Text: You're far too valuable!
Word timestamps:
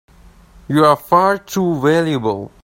You're 0.67 0.95
far 0.95 1.37
too 1.37 1.79
valuable! 1.79 2.49